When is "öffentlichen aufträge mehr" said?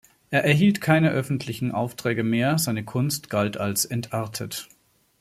1.11-2.57